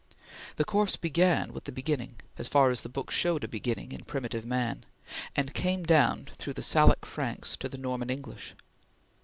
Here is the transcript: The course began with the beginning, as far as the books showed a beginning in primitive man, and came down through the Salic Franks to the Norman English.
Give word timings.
The 0.55 0.65
course 0.65 0.95
began 0.95 1.53
with 1.53 1.65
the 1.65 1.71
beginning, 1.71 2.15
as 2.39 2.47
far 2.47 2.71
as 2.71 2.81
the 2.81 2.89
books 2.89 3.13
showed 3.13 3.43
a 3.43 3.47
beginning 3.47 3.91
in 3.91 4.03
primitive 4.03 4.47
man, 4.47 4.83
and 5.35 5.53
came 5.53 5.83
down 5.83 6.25
through 6.39 6.53
the 6.53 6.63
Salic 6.63 7.05
Franks 7.05 7.55
to 7.57 7.69
the 7.69 7.77
Norman 7.77 8.09
English. 8.09 8.55